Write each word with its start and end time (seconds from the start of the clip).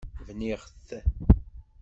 Bniɣ-t. 0.25 0.87